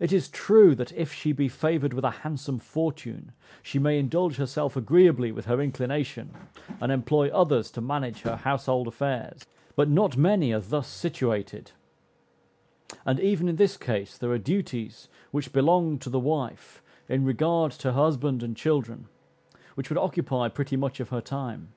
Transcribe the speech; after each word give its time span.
It 0.00 0.10
is 0.10 0.30
true, 0.30 0.74
that 0.76 0.90
if 0.94 1.12
she 1.12 1.32
be 1.32 1.46
favored 1.46 1.92
with 1.92 2.02
a 2.02 2.10
handsome 2.22 2.58
fortune, 2.58 3.32
she 3.62 3.78
may 3.78 3.98
indulge 3.98 4.36
herself 4.36 4.74
agreeably 4.74 5.32
with 5.32 5.44
her 5.44 5.60
inclination, 5.60 6.32
and 6.80 6.90
employ 6.90 7.28
others 7.28 7.70
to 7.72 7.82
manage 7.82 8.22
her 8.22 8.36
household 8.36 8.88
affairs; 8.88 9.44
but 9.76 9.90
not 9.90 10.16
many 10.16 10.54
are 10.54 10.60
thus 10.60 10.88
situated; 10.88 11.72
and, 13.04 13.20
even 13.20 13.50
in 13.50 13.56
this 13.56 13.76
case, 13.76 14.16
there 14.16 14.30
are 14.30 14.38
duties 14.38 15.10
which 15.30 15.52
belong 15.52 15.98
to 15.98 16.08
the 16.08 16.18
wife, 16.18 16.80
in 17.06 17.26
regard 17.26 17.70
to 17.72 17.88
her 17.88 17.92
husband 18.00 18.42
and 18.42 18.56
children, 18.56 19.08
which 19.74 19.90
would 19.90 19.98
occupy 19.98 20.48
pretty 20.48 20.78
much 20.78 21.00
of 21.00 21.10
her 21.10 21.20
time. 21.20 21.74